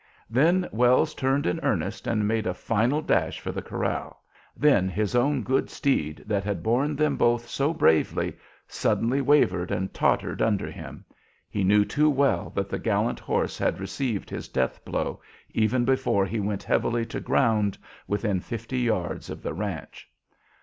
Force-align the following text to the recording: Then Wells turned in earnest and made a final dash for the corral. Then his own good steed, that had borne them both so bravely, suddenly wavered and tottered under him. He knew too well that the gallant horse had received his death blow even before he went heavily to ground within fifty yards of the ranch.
Then 0.31 0.67
Wells 0.71 1.13
turned 1.13 1.45
in 1.45 1.59
earnest 1.61 2.07
and 2.07 2.27
made 2.27 2.47
a 2.47 2.55
final 2.55 3.03
dash 3.03 3.39
for 3.39 3.51
the 3.51 3.61
corral. 3.61 4.19
Then 4.57 4.89
his 4.89 5.13
own 5.15 5.43
good 5.43 5.69
steed, 5.69 6.23
that 6.25 6.43
had 6.43 6.63
borne 6.63 6.95
them 6.95 7.17
both 7.17 7.47
so 7.47 7.71
bravely, 7.71 8.35
suddenly 8.67 9.21
wavered 9.21 9.69
and 9.69 9.93
tottered 9.93 10.41
under 10.41 10.71
him. 10.71 11.05
He 11.51 11.63
knew 11.63 11.85
too 11.85 12.09
well 12.09 12.49
that 12.55 12.67
the 12.67 12.79
gallant 12.79 13.19
horse 13.19 13.59
had 13.59 13.79
received 13.79 14.31
his 14.31 14.47
death 14.47 14.83
blow 14.83 15.21
even 15.53 15.85
before 15.85 16.25
he 16.25 16.39
went 16.39 16.63
heavily 16.63 17.05
to 17.05 17.19
ground 17.19 17.77
within 18.07 18.39
fifty 18.39 18.79
yards 18.79 19.29
of 19.29 19.43
the 19.43 19.53
ranch. 19.53 20.09